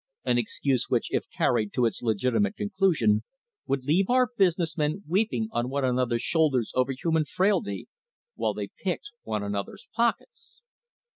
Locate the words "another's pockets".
9.43-10.63